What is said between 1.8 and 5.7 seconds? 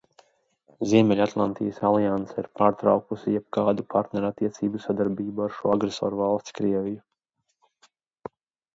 alianse ir pārtraukusi jebkādu partnerattiecību sadarbību ar